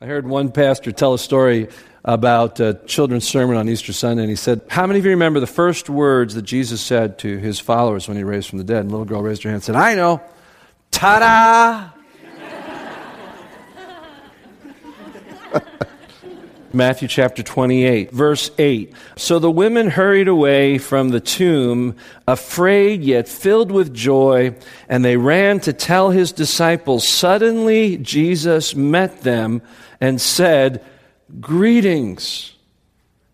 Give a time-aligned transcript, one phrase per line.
[0.00, 1.68] I heard one pastor tell a story
[2.04, 5.40] about a children's sermon on Easter Sunday, and he said, How many of you remember
[5.40, 8.82] the first words that Jesus said to his followers when he raised from the dead?
[8.82, 10.22] And the little girl raised her hand and said, I know.
[10.90, 11.90] Ta da!
[16.72, 18.92] Matthew chapter 28, verse 8.
[19.16, 21.96] So the women hurried away from the tomb,
[22.26, 24.54] afraid yet filled with joy,
[24.88, 27.08] and they ran to tell his disciples.
[27.08, 29.62] Suddenly Jesus met them
[30.00, 30.84] and said,
[31.40, 32.54] Greetings.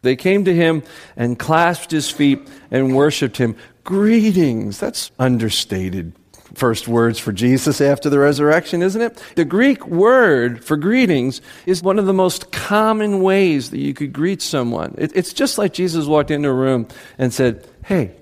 [0.03, 0.83] They came to him
[1.17, 3.57] and clasped his feet and worshiped him.
[3.85, 4.79] Greetings.
[4.79, 6.13] That's understated
[6.55, 9.23] first words for Jesus after the resurrection, isn't it?
[9.37, 14.13] The Greek word for greetings is one of the most common ways that you could
[14.13, 14.95] greet someone.
[14.99, 18.13] It, it's just like Jesus walked into a room and said, "Hey,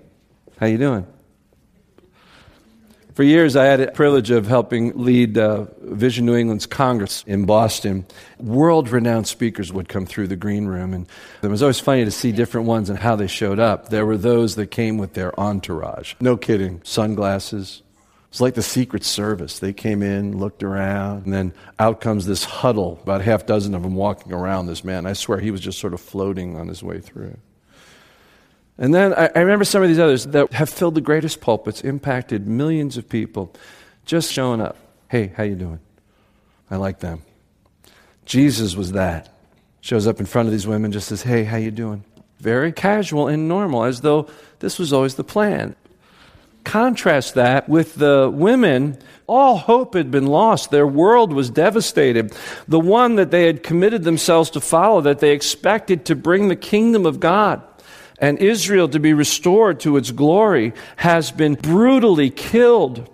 [0.58, 1.06] how you doing?"
[3.14, 7.44] For years, I had the privilege of helping lead uh, Vision New England's Congress in
[7.44, 8.06] Boston.
[8.38, 11.06] World renowned speakers would come through the green room, and
[11.42, 13.90] it was always funny to see different ones and how they showed up.
[13.90, 16.14] There were those that came with their entourage.
[16.20, 16.80] No kidding.
[16.84, 17.82] Sunglasses,
[18.32, 19.58] it's like the Secret Service.
[19.58, 23.74] They came in, looked around, and then out comes this huddle, about a half dozen
[23.74, 25.04] of them walking around this man.
[25.04, 27.36] I swear he was just sort of floating on his way through.
[28.78, 31.82] And then I, I remember some of these others that have filled the greatest pulpits,
[31.82, 33.52] impacted millions of people,
[34.06, 34.78] just showing up.
[35.08, 35.80] Hey, how you doing?
[36.70, 37.20] I like them.
[38.24, 39.28] Jesus was that.
[39.82, 42.02] Shows up in front of these women, just says, "Hey, how you doing?"
[42.38, 44.26] Very casual and normal, as though
[44.60, 45.76] this was always the plan.
[46.64, 48.98] Contrast that with the women.
[49.26, 50.70] All hope had been lost.
[50.70, 52.34] Their world was devastated.
[52.68, 56.56] The one that they had committed themselves to follow, that they expected to bring the
[56.56, 57.62] kingdom of God
[58.18, 63.08] and Israel to be restored to its glory, has been brutally killed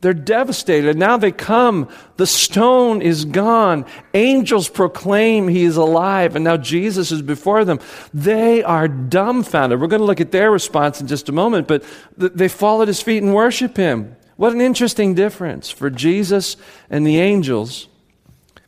[0.00, 0.96] they're devastated.
[0.96, 1.88] Now they come.
[2.16, 3.84] The stone is gone.
[4.14, 7.80] Angels proclaim he is alive, and now Jesus is before them.
[8.14, 9.78] They are dumbfounded.
[9.80, 11.84] We're going to look at their response in just a moment, but
[12.16, 14.16] they fall at his feet and worship him.
[14.36, 16.56] What an interesting difference for Jesus
[16.88, 17.86] and the angels.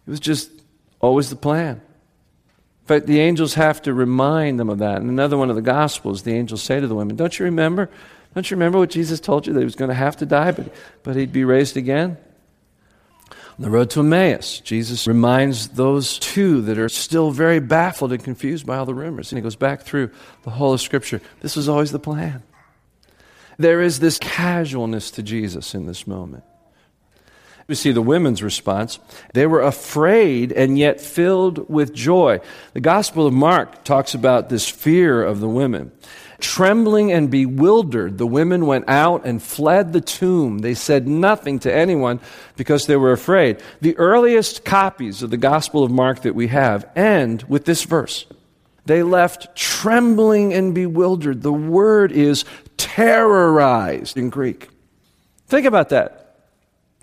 [0.06, 0.50] It was just
[1.00, 1.80] always the plan.
[2.82, 5.00] In fact, the angels have to remind them of that.
[5.00, 7.88] In another one of the Gospels, the angels say to the women, Don't you remember?
[8.34, 10.52] Don't you remember what Jesus told you that he was going to have to die,
[10.52, 10.72] but,
[11.02, 12.16] but he'd be raised again?
[13.30, 18.24] On the road to Emmaus, Jesus reminds those two that are still very baffled and
[18.24, 19.30] confused by all the rumors.
[19.30, 20.10] And he goes back through
[20.44, 21.20] the whole of Scripture.
[21.40, 22.42] This was always the plan.
[23.58, 26.44] There is this casualness to Jesus in this moment.
[27.68, 28.98] We see the women's response.
[29.34, 32.40] They were afraid and yet filled with joy.
[32.72, 35.92] The Gospel of Mark talks about this fear of the women.
[36.42, 40.58] Trembling and bewildered, the women went out and fled the tomb.
[40.58, 42.18] They said nothing to anyone
[42.56, 43.62] because they were afraid.
[43.80, 48.26] The earliest copies of the Gospel of Mark that we have end with this verse.
[48.86, 51.42] They left trembling and bewildered.
[51.42, 52.44] The word is
[52.76, 54.68] terrorized in Greek.
[55.46, 56.40] Think about that.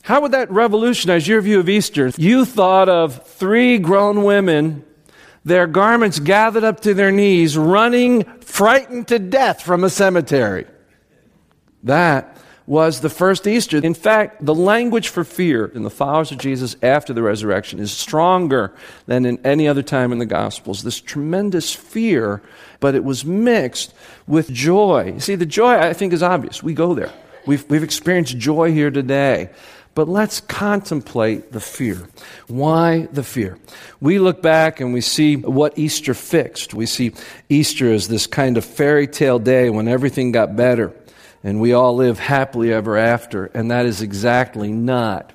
[0.02, 2.12] How would that revolutionize your view of Easter?
[2.18, 4.84] You thought of three grown women
[5.46, 10.66] their garments gathered up to their knees, running frightened to death from a cemetery.
[11.84, 12.38] That
[12.70, 13.78] was the first Easter.
[13.78, 17.92] In fact, the language for fear in the followers of Jesus after the resurrection is
[17.92, 18.76] stronger
[19.08, 20.84] than in any other time in the Gospels.
[20.84, 22.44] This tremendous fear,
[22.80, 23.92] but it was mixed
[24.28, 25.14] with joy.
[25.16, 26.62] You see, the joy, I think, is obvious.
[26.62, 27.12] We go there.
[27.48, 29.50] We've, we've experienced joy here today.
[29.96, 32.08] But let's contemplate the fear.
[32.48, 33.58] Why the fear?
[34.00, 36.74] We look back and we see what Easter fixed.
[36.74, 37.14] We see
[37.50, 40.94] Easter as this kind of fairy tale day when everything got better
[41.44, 43.46] and we all live happily ever after.
[43.48, 45.34] And that is exactly not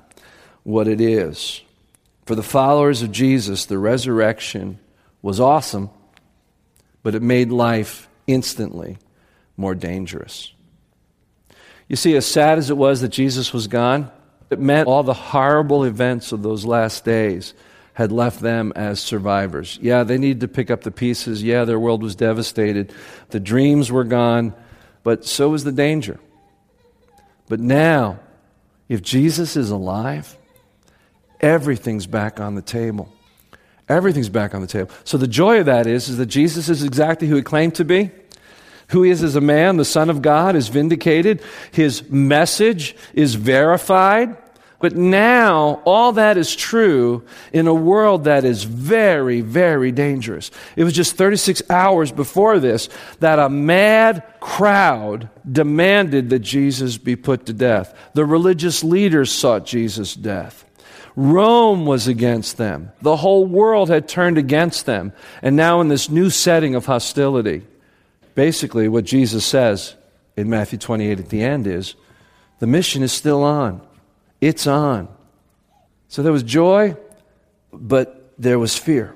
[0.63, 1.61] what it is.
[2.25, 4.79] For the followers of Jesus, the resurrection
[5.21, 5.89] was awesome,
[7.03, 8.97] but it made life instantly
[9.57, 10.51] more dangerous.
[11.87, 14.11] You see, as sad as it was that Jesus was gone,
[14.49, 17.53] it meant all the horrible events of those last days
[17.93, 19.79] had left them as survivors.
[19.81, 21.41] Yeah, they needed to pick up the pieces.
[21.41, 22.93] Yeah, their world was devastated.
[23.29, 24.53] The dreams were gone,
[25.03, 26.19] but so was the danger.
[27.47, 28.19] But now,
[28.89, 30.37] if Jesus is alive,
[31.39, 33.09] everything's back on the table.
[33.87, 34.89] Everything's back on the table.
[35.03, 37.85] So the joy of that is, is that Jesus is exactly who he claimed to
[37.85, 38.11] be.
[38.89, 41.41] Who is as a man, the Son of God, is vindicated.
[41.71, 44.37] His message is verified.
[44.79, 47.23] But now, all that is true
[47.53, 50.51] in a world that is very, very dangerous.
[50.75, 52.89] It was just 36 hours before this
[53.19, 57.97] that a mad crowd demanded that Jesus be put to death.
[58.13, 60.65] The religious leaders sought Jesus' death.
[61.15, 62.91] Rome was against them.
[63.01, 65.13] The whole world had turned against them.
[65.41, 67.63] And now, in this new setting of hostility,
[68.35, 69.95] basically what Jesus says
[70.37, 71.95] in Matthew 28 at the end is
[72.59, 73.81] the mission is still on.
[74.41, 75.07] It's on.
[76.07, 76.95] So there was joy,
[77.73, 79.15] but there was fear.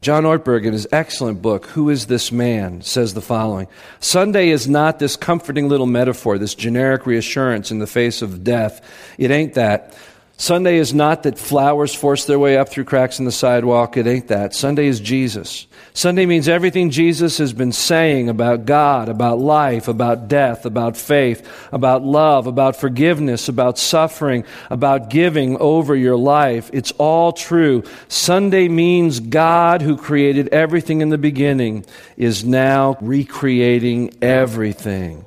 [0.00, 3.68] John Ortberg, in his excellent book, Who is This Man, says the following
[4.00, 8.84] Sunday is not this comforting little metaphor, this generic reassurance in the face of death.
[9.16, 9.96] It ain't that.
[10.42, 13.96] Sunday is not that flowers force their way up through cracks in the sidewalk.
[13.96, 14.56] It ain't that.
[14.56, 15.68] Sunday is Jesus.
[15.94, 21.48] Sunday means everything Jesus has been saying about God, about life, about death, about faith,
[21.70, 26.70] about love, about forgiveness, about suffering, about giving over your life.
[26.72, 27.84] It's all true.
[28.08, 31.86] Sunday means God, who created everything in the beginning,
[32.16, 35.24] is now recreating everything.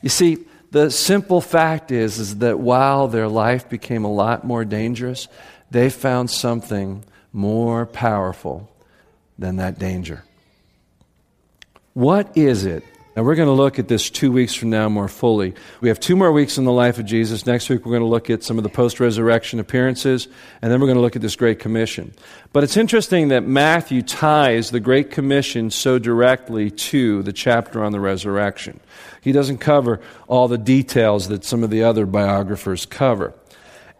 [0.00, 0.38] You see,
[0.74, 5.28] the simple fact is, is that while their life became a lot more dangerous,
[5.70, 8.68] they found something more powerful
[9.38, 10.24] than that danger.
[11.92, 12.82] What is it?
[13.16, 15.54] Now, we're going to look at this two weeks from now more fully.
[15.80, 17.46] We have two more weeks in the life of Jesus.
[17.46, 20.26] Next week, we're going to look at some of the post resurrection appearances,
[20.60, 22.12] and then we're going to look at this Great Commission.
[22.52, 27.92] But it's interesting that Matthew ties the Great Commission so directly to the chapter on
[27.92, 28.80] the resurrection.
[29.20, 33.32] He doesn't cover all the details that some of the other biographers cover.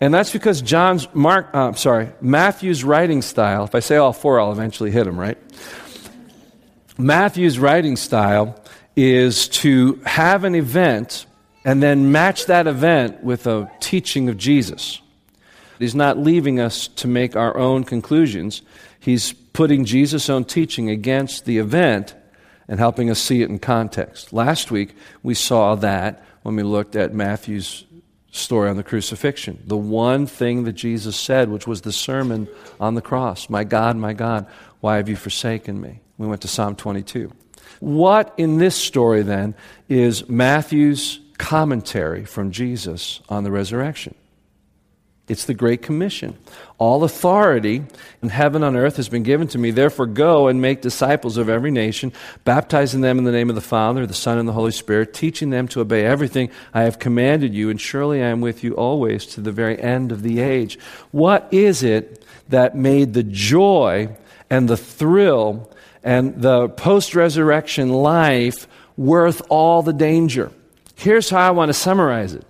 [0.01, 4.41] And that's because John's, Mark, uh, sorry, Matthew's writing style, if I say all four,
[4.41, 5.39] I'll eventually hit him, right?
[6.99, 8.61] Matthew's writing style
[8.97, 11.27] is to have an event
[11.65, 15.01] and then match that event with a teaching of Jesus.
[15.79, 18.63] He's not leaving us to make our own conclusions.
[19.01, 22.15] He's putting Jesus' own teaching against the event
[22.69, 24.33] and helping us see it in context.
[24.33, 27.85] Last week, we saw that when we looked at Matthew's
[28.31, 29.63] story on the crucifixion.
[29.67, 32.49] The one thing that Jesus said, which was the sermon
[32.81, 34.47] on the cross My God, my God,
[34.81, 36.01] why have you forsaken me?
[36.19, 37.31] We went to Psalm 22.
[37.85, 39.55] What in this story then
[39.91, 44.15] is Matthew's commentary from Jesus on the resurrection?
[45.29, 46.39] It's the Great Commission.
[46.79, 47.85] All authority
[48.23, 49.71] in heaven and earth has been given to me.
[49.71, 52.15] Therefore, go and make disciples of every nation,
[52.45, 55.51] baptizing them in the name of the Father, the Son, and the Holy Spirit, teaching
[55.51, 59.27] them to obey everything I have commanded you, and surely I am with you always
[59.27, 60.79] to the very end of the age.
[61.11, 64.17] What is it that made the joy
[64.49, 65.71] and the thrill
[66.05, 70.53] and the post resurrection life worth all the danger?
[70.95, 72.47] Here's how I want to summarize it.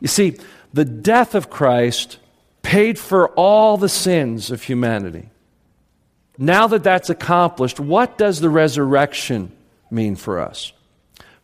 [0.00, 0.38] You see,
[0.72, 2.18] the death of Christ
[2.62, 5.28] paid for all the sins of humanity.
[6.38, 9.52] Now that that's accomplished, what does the resurrection
[9.90, 10.72] mean for us?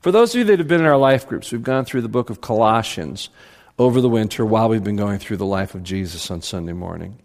[0.00, 2.08] For those of you that have been in our life groups, we've gone through the
[2.08, 3.30] book of Colossians
[3.78, 7.18] over the winter while we've been going through the life of Jesus on Sunday morning.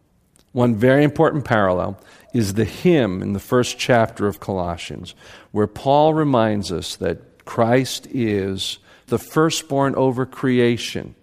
[0.57, 1.99] One very important parallel
[2.33, 5.13] is the hymn in the first chapter of Colossians,
[5.51, 11.13] where Paul reminds us that Christ is the firstborn over creation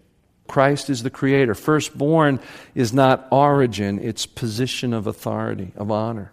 [0.47, 1.55] Christ is the creator.
[1.55, 2.39] Firstborn
[2.77, 6.33] is not origin, it's position of authority, of honor.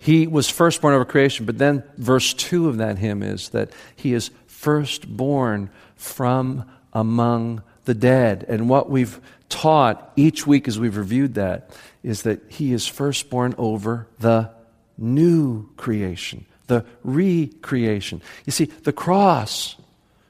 [0.00, 4.14] He was firstborn over creation, but then verse 2 of that hymn is that he
[4.14, 8.44] is firstborn from among the dead.
[8.48, 11.70] And what we've taught each week as we've reviewed that
[12.02, 14.50] is that he is firstborn over the
[14.98, 18.22] new creation, the recreation.
[18.44, 19.76] You see, the cross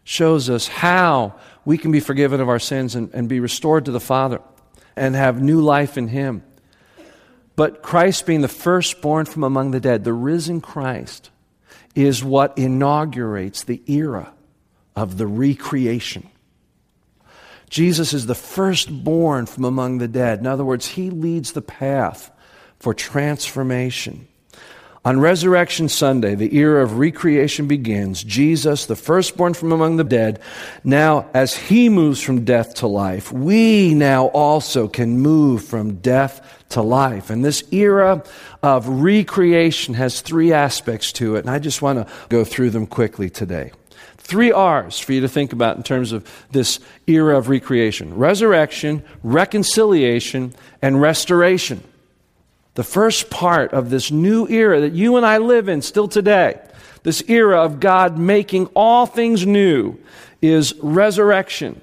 [0.05, 3.91] shows us how we can be forgiven of our sins and, and be restored to
[3.91, 4.41] the Father
[4.95, 6.43] and have new life in Him.
[7.57, 11.31] But Christ being the firstborn from among the dead, the risen Christ,
[11.95, 14.33] is what inaugurates the era
[14.95, 16.29] of the recreation.
[17.69, 20.39] Jesus is the firstborn from among the dead.
[20.39, 22.31] In other words, he leads the path
[22.79, 24.29] for transformation.
[25.07, 28.25] On Resurrection Sunday, the era of recreation begins.
[28.25, 30.41] Jesus, the firstborn from among the dead,
[30.83, 36.65] now as he moves from death to life, we now also can move from death
[36.71, 37.31] to life.
[37.31, 38.25] And this era
[38.65, 42.89] of recreation has three aspects to it, and I just want to go through them
[42.89, 43.71] quickly today.
[44.17, 49.05] Three R's for you to think about in terms of this era of recreation resurrection,
[49.23, 51.85] reconciliation, and restoration
[52.77, 56.61] the first part of this new era that you and I live in still today,
[57.03, 59.99] this era of God making all things new,
[60.43, 61.81] is resurrection.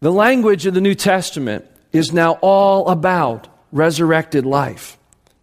[0.00, 4.96] The language of the New Testament is now all about resurrected life,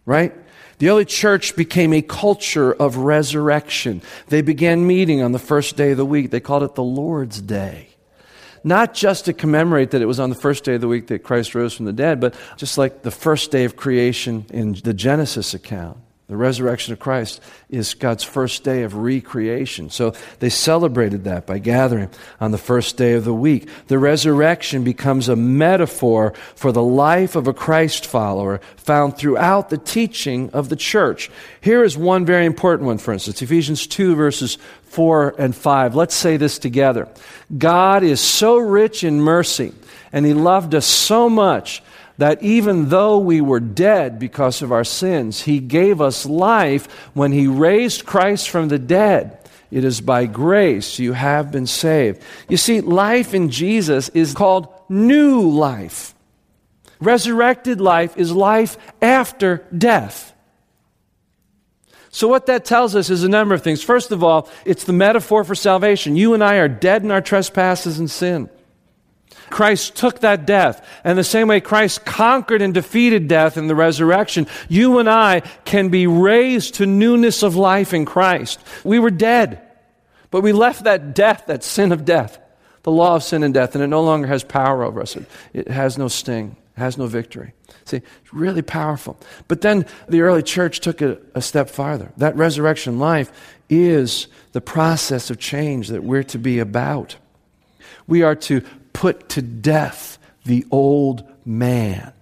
[0.04, 0.34] right?
[0.78, 4.02] The early church became a culture of resurrection.
[4.26, 6.32] They began meeting on the first day of the week.
[6.32, 7.91] They called it the Lord's Day.
[8.64, 11.20] Not just to commemorate that it was on the first day of the week that
[11.20, 14.94] Christ rose from the dead, but just like the first day of creation in the
[14.94, 15.98] Genesis account.
[16.32, 19.90] The resurrection of Christ is God's first day of recreation.
[19.90, 22.08] So they celebrated that by gathering
[22.40, 23.68] on the first day of the week.
[23.88, 29.76] The resurrection becomes a metaphor for the life of a Christ follower found throughout the
[29.76, 31.30] teaching of the church.
[31.60, 35.94] Here is one very important one, for instance Ephesians 2, verses 4 and 5.
[35.94, 37.10] Let's say this together
[37.58, 39.74] God is so rich in mercy,
[40.14, 41.82] and He loved us so much
[42.22, 47.32] that even though we were dead because of our sins, He gave us life when
[47.32, 49.36] He raised Christ from the dead.
[49.72, 52.22] It is by grace you have been saved.
[52.48, 56.14] You see, life in Jesus is called new life.
[57.00, 60.32] Resurrected life is life after death.
[62.10, 63.82] So, what that tells us is a number of things.
[63.82, 66.14] First of all, it's the metaphor for salvation.
[66.14, 68.48] You and I are dead in our trespasses and sin.
[69.52, 70.84] Christ took that death.
[71.04, 75.40] And the same way Christ conquered and defeated death in the resurrection, you and I
[75.64, 78.58] can be raised to newness of life in Christ.
[78.82, 79.62] We were dead,
[80.30, 82.40] but we left that death, that sin of death,
[82.82, 85.14] the law of sin and death, and it no longer has power over us.
[85.14, 87.52] It, it has no sting, it has no victory.
[87.84, 89.18] See, it's really powerful.
[89.48, 92.12] But then the early church took it a step farther.
[92.16, 93.30] That resurrection life
[93.68, 97.16] is the process of change that we're to be about.
[98.06, 102.12] We are to put to death the old man,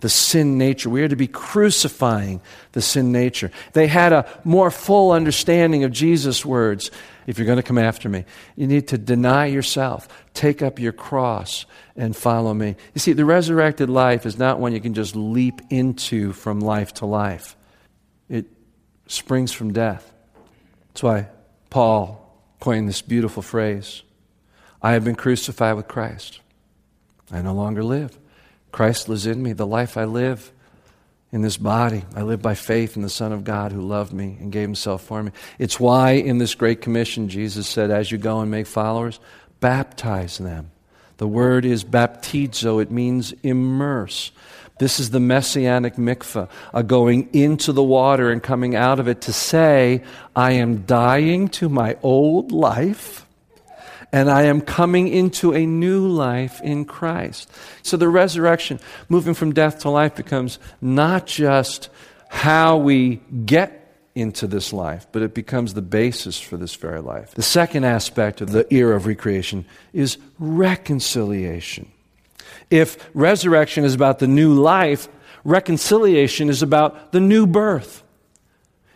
[0.00, 0.90] the sin nature.
[0.90, 2.40] We are to be crucifying
[2.72, 3.50] the sin nature.
[3.72, 6.90] They had a more full understanding of Jesus' words.
[7.26, 10.92] If you're going to come after me, you need to deny yourself, take up your
[10.92, 12.76] cross, and follow me.
[12.94, 16.94] You see, the resurrected life is not one you can just leap into from life
[16.94, 17.56] to life,
[18.28, 18.46] it
[19.06, 20.12] springs from death.
[20.88, 21.28] That's why
[21.70, 22.22] Paul
[22.60, 24.02] coined this beautiful phrase
[24.86, 26.38] I have been crucified with Christ.
[27.32, 28.16] I no longer live.
[28.70, 29.52] Christ lives in me.
[29.52, 30.52] The life I live
[31.32, 34.36] in this body, I live by faith in the Son of God who loved me
[34.38, 35.32] and gave himself for me.
[35.58, 39.18] It's why in this Great Commission, Jesus said, As you go and make followers,
[39.58, 40.70] baptize them.
[41.16, 44.30] The word is baptizo, it means immerse.
[44.78, 49.22] This is the messianic mikvah, a going into the water and coming out of it
[49.22, 50.04] to say,
[50.36, 53.25] I am dying to my old life
[54.12, 57.50] and I am coming into a new life in Christ.
[57.82, 61.88] So the resurrection, moving from death to life, becomes not just
[62.28, 63.82] how we get
[64.14, 67.32] into this life, but it becomes the basis for this very life.
[67.34, 71.92] The second aspect of the era of recreation is reconciliation.
[72.70, 75.08] If resurrection is about the new life,
[75.44, 78.02] reconciliation is about the new birth.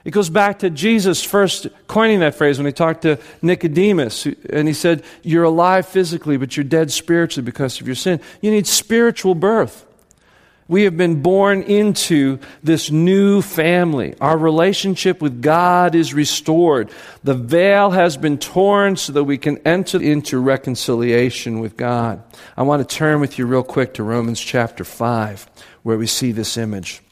[0.04, 4.26] It goes back to Jesus first coining that phrase when he talked to Nicodemus.
[4.48, 8.20] And he said, You're alive physically, but you're dead spiritually because of your sin.
[8.40, 9.86] You need spiritual birth.
[10.68, 14.14] We have been born into this new family.
[14.20, 16.90] Our relationship with God is restored.
[17.24, 22.22] The veil has been torn so that we can enter into reconciliation with God.
[22.56, 25.48] I want to turn with you real quick to Romans chapter 5,
[25.82, 27.02] where we see this image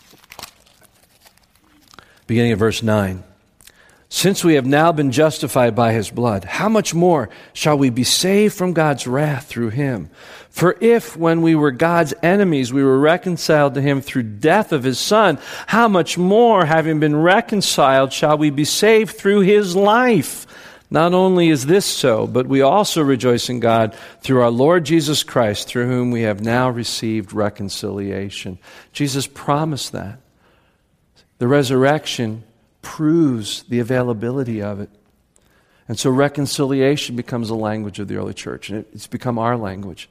[2.29, 3.25] beginning of verse 9.
[4.11, 8.05] Since we have now been justified by his blood, how much more shall we be
[8.05, 10.09] saved from God's wrath through him?
[10.49, 14.83] For if, when we were God's enemies, we were reconciled to him through death of
[14.83, 20.47] his son, how much more, having been reconciled, shall we be saved through his life?
[20.91, 25.23] Not only is this so, but we also rejoice in God through our Lord Jesus
[25.23, 28.59] Christ, through whom we have now received reconciliation.
[28.93, 30.19] Jesus promised that.
[31.39, 32.45] The resurrection
[32.83, 34.91] proves the availability of it.
[35.89, 40.09] And so reconciliation becomes a language of the early church, and it's become our language.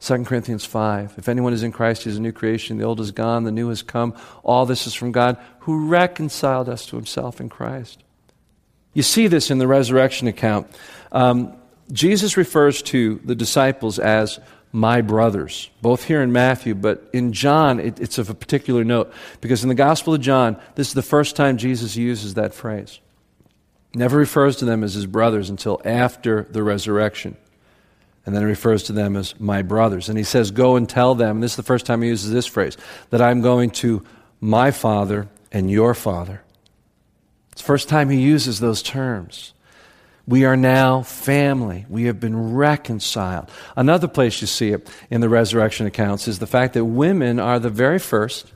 [0.00, 2.78] 2 Corinthians 5 If anyone is in Christ, he is a new creation.
[2.78, 4.14] The old is gone, the new has come.
[4.42, 8.02] All this is from God, who reconciled us to himself in Christ.
[8.94, 10.66] You see this in the resurrection account.
[11.12, 11.54] Um,
[11.90, 14.40] Jesus refers to the disciples as
[14.72, 19.12] my brothers, both here in Matthew, but in John, it, it's of a particular note
[19.42, 22.98] because in the Gospel of John, this is the first time Jesus uses that phrase.
[23.94, 27.36] Never refers to them as his brothers until after the resurrection.
[28.24, 30.08] And then he refers to them as my brothers.
[30.08, 32.30] And he says, Go and tell them, and this is the first time he uses
[32.30, 32.76] this phrase,
[33.10, 34.02] that I'm going to
[34.40, 36.42] my father and your father.
[37.50, 39.52] It's the first time he uses those terms.
[40.26, 41.84] We are now family.
[41.88, 43.50] We have been reconciled.
[43.76, 47.58] Another place you see it in the resurrection accounts is the fact that women are
[47.58, 48.52] the very first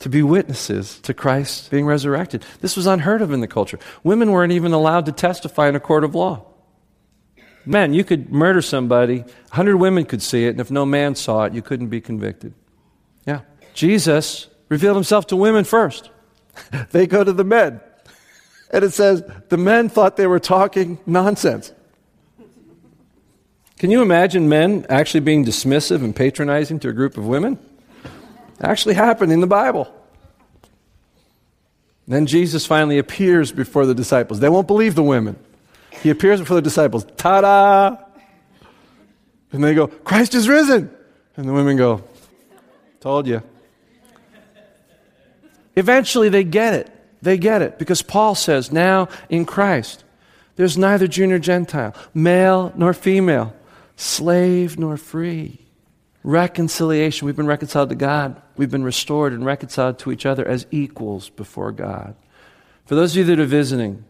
[0.00, 2.44] to be witnesses to Christ being resurrected.
[2.60, 3.78] This was unheard of in the culture.
[4.04, 6.44] Women weren't even allowed to testify in a court of law.
[7.64, 11.44] Men, you could murder somebody, 100 women could see it, and if no man saw
[11.44, 12.54] it, you couldn't be convicted.
[13.26, 13.40] Yeah.
[13.74, 16.10] Jesus revealed himself to women first.
[16.90, 17.80] they go to the men.
[18.70, 21.72] And it says the men thought they were talking nonsense.
[23.78, 27.58] Can you imagine men actually being dismissive and patronizing to a group of women?
[28.60, 29.94] Actually happened in the Bible.
[32.08, 34.40] Then Jesus finally appears before the disciples.
[34.40, 35.38] They won't believe the women.
[36.02, 37.06] He appears before the disciples.
[37.16, 37.96] Ta da!
[39.52, 40.90] And they go, Christ is risen.
[41.36, 42.02] And the women go,
[43.00, 43.42] Told you.
[45.76, 46.97] Eventually they get it.
[47.22, 50.04] They get it because Paul says, Now in Christ,
[50.56, 53.54] there's neither Jew nor Gentile, male nor female,
[53.96, 55.60] slave nor free.
[56.24, 57.26] Reconciliation.
[57.26, 58.40] We've been reconciled to God.
[58.56, 62.16] We've been restored and reconciled to each other as equals before God.
[62.86, 64.04] For those of you that are visiting,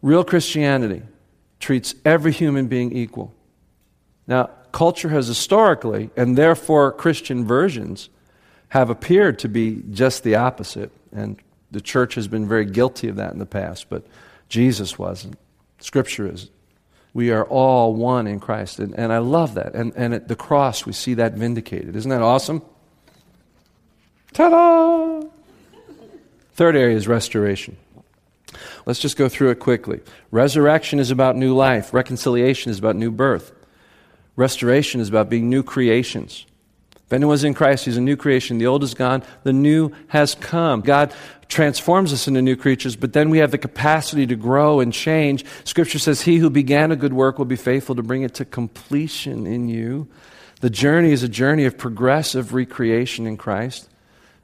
[0.00, 1.02] real Christianity
[1.60, 3.34] treats every human being equal.
[4.26, 8.08] Now, culture has historically, and therefore Christian versions,
[8.68, 10.90] have appeared to be just the opposite.
[11.12, 11.38] And
[11.72, 14.06] the church has been very guilty of that in the past, but
[14.48, 15.36] Jesus wasn't.
[15.80, 16.50] Scripture is.
[17.14, 18.78] We are all one in Christ.
[18.78, 19.74] And, and I love that.
[19.74, 21.96] And, and at the cross, we see that vindicated.
[21.96, 22.62] Isn't that awesome?
[24.32, 25.28] Ta da!
[26.54, 27.76] Third area is restoration.
[28.86, 30.00] Let's just go through it quickly.
[30.30, 33.52] Resurrection is about new life, reconciliation is about new birth,
[34.36, 36.46] restoration is about being new creations.
[37.12, 38.56] If anyone's in Christ, he's a new creation.
[38.56, 40.80] The old is gone, the new has come.
[40.80, 41.12] God
[41.46, 45.44] transforms us into new creatures, but then we have the capacity to grow and change.
[45.64, 48.46] Scripture says, He who began a good work will be faithful to bring it to
[48.46, 50.08] completion in you.
[50.62, 53.90] The journey is a journey of progressive recreation in Christ,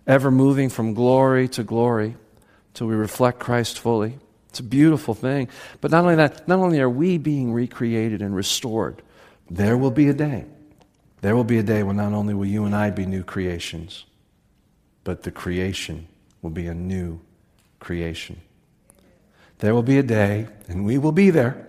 [0.07, 2.17] ever moving from glory to glory
[2.75, 4.19] till we reflect Christ fully.
[4.51, 5.49] It's a beautiful thing.
[5.81, 9.01] But not only that, not only are we being recreated and restored,
[9.49, 10.45] there will be a day.
[11.21, 14.05] There will be a day when not only will you and I be new creations,
[15.05, 16.07] but the creation
[16.43, 17.21] will be a new
[17.81, 18.41] creation.
[19.59, 21.69] There will be a day, and we will be there,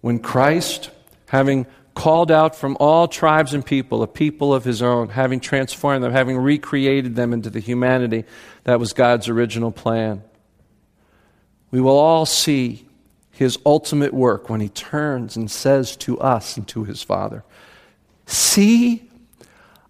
[0.00, 0.90] when Christ,
[1.28, 6.02] having called out from all tribes and people, a people of his own, having transformed
[6.02, 8.24] them, having recreated them into the humanity
[8.64, 10.22] that was God's original plan,
[11.70, 12.86] we will all see
[13.30, 17.44] his ultimate work when he turns and says to us and to his Father,
[18.26, 19.08] See,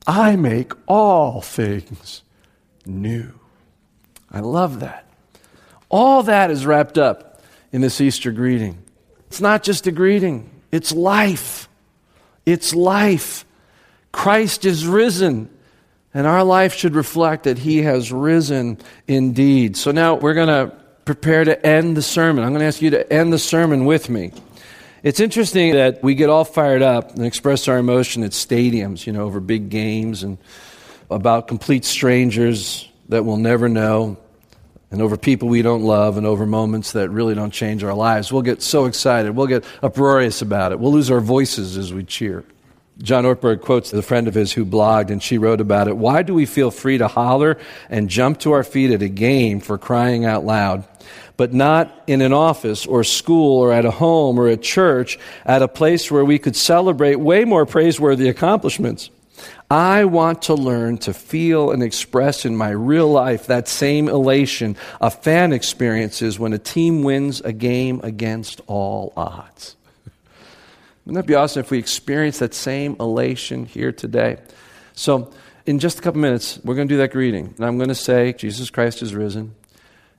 [0.06, 2.22] I make all things
[2.86, 3.32] new.
[4.30, 5.06] I love that.
[5.88, 8.82] All that is wrapped up in this Easter greeting.
[9.28, 11.68] It's not just a greeting, it's life.
[12.44, 13.44] It's life.
[14.10, 15.48] Christ is risen.
[16.14, 19.76] And our life should reflect that he has risen indeed.
[19.76, 22.44] So now we're going to prepare to end the sermon.
[22.44, 24.32] I'm going to ask you to end the sermon with me.
[25.02, 29.12] It's interesting that we get all fired up and express our emotion at stadiums, you
[29.12, 30.38] know, over big games and
[31.10, 34.16] about complete strangers that we'll never know
[34.92, 38.30] and over people we don't love and over moments that really don't change our lives.
[38.30, 39.34] We'll get so excited.
[39.34, 40.78] We'll get uproarious about it.
[40.78, 42.44] We'll lose our voices as we cheer.
[42.98, 45.96] John Ortberg quotes a friend of his who blogged, and she wrote about it.
[45.96, 47.58] Why do we feel free to holler
[47.90, 50.84] and jump to our feet at a game for crying out loud,
[51.42, 55.60] but not in an office or school or at a home or at church, at
[55.60, 59.10] a place where we could celebrate way more praiseworthy accomplishments?
[59.68, 64.76] I want to learn to feel and express in my real life that same elation
[65.00, 69.74] a fan experiences when a team wins a game against all odds.
[71.04, 74.36] Wouldn't that be awesome if we experience that same elation here today?
[74.94, 75.32] So,
[75.66, 77.52] in just a couple minutes, we're going to do that greeting.
[77.56, 79.56] And I'm going to say, Jesus Christ is risen.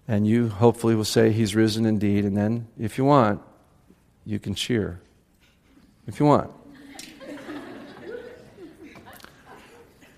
[0.07, 2.25] And you hopefully will say, He's risen indeed.
[2.25, 3.41] And then, if you want,
[4.25, 5.01] you can cheer.
[6.07, 6.51] If you want.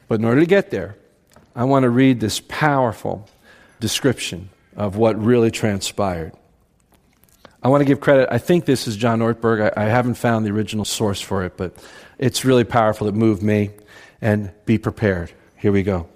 [0.07, 0.97] But in order to get there,
[1.55, 3.27] I want to read this powerful
[3.79, 6.33] description of what really transpired.
[7.63, 8.29] I want to give credit.
[8.31, 9.71] I think this is John Ortberg.
[9.75, 11.73] I, I, haven't found the original source for it, but
[12.19, 13.07] it's really powerful.
[13.07, 13.71] It moved me.
[14.21, 15.31] And be prepared.
[15.57, 16.07] Here we go.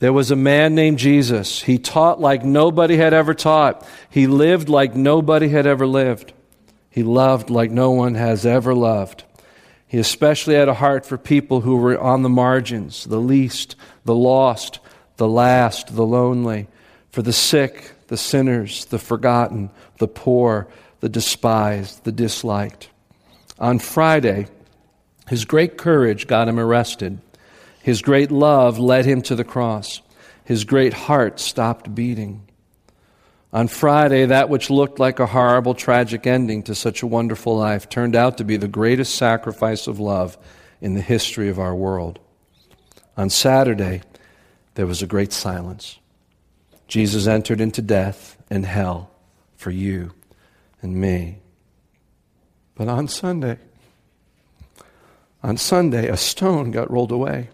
[0.00, 1.62] There was a man named Jesus.
[1.62, 3.86] He taught like nobody had ever taught.
[4.08, 6.32] He lived like nobody had ever lived.
[6.88, 9.24] He loved like no one has ever loved.
[9.86, 14.14] He especially had a heart for people who were on the margins, the least, the
[14.14, 14.78] lost,
[15.18, 16.68] the last, the lonely,
[17.10, 20.66] for the sick, the sinners, the forgotten, the poor,
[21.00, 22.88] the despised, the disliked.
[23.58, 24.46] On Friday,
[25.28, 27.20] his great courage got him arrested.
[27.82, 30.02] His great love led him to the cross.
[30.44, 32.46] His great heart stopped beating.
[33.52, 37.88] On Friday, that which looked like a horrible, tragic ending to such a wonderful life
[37.88, 40.38] turned out to be the greatest sacrifice of love
[40.80, 42.20] in the history of our world.
[43.16, 44.02] On Saturday,
[44.74, 45.98] there was a great silence.
[46.86, 49.10] Jesus entered into death and hell
[49.56, 50.12] for you
[50.80, 51.38] and me.
[52.74, 53.58] But on Sunday,
[55.42, 57.48] on Sunday, a stone got rolled away.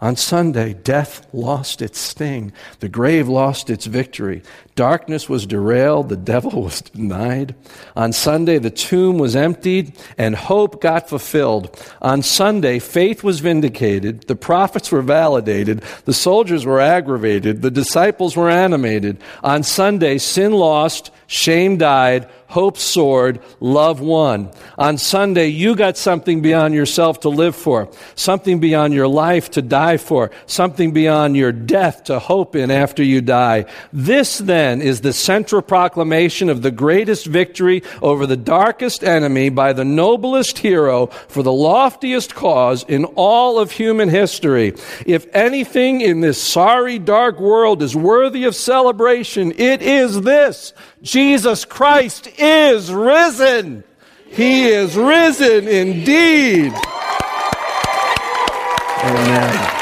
[0.00, 2.52] On Sunday, death lost its sting.
[2.78, 4.42] The grave lost its victory.
[4.78, 6.08] Darkness was derailed.
[6.08, 7.56] The devil was denied.
[7.96, 11.76] On Sunday, the tomb was emptied and hope got fulfilled.
[12.00, 14.28] On Sunday, faith was vindicated.
[14.28, 15.82] The prophets were validated.
[16.04, 17.60] The soldiers were aggravated.
[17.60, 19.20] The disciples were animated.
[19.42, 24.50] On Sunday, sin lost, shame died, hope soared, love won.
[24.78, 29.62] On Sunday, you got something beyond yourself to live for, something beyond your life to
[29.62, 33.66] die for, something beyond your death to hope in after you die.
[33.92, 39.72] This then is the central proclamation of the greatest victory over the darkest enemy by
[39.72, 44.74] the noblest hero for the loftiest cause in all of human history.
[45.06, 50.72] If anything in this sorry, dark world is worthy of celebration, it is this.
[51.02, 53.84] Jesus Christ is risen.
[54.26, 56.72] He is risen indeed.
[59.04, 59.77] Amen.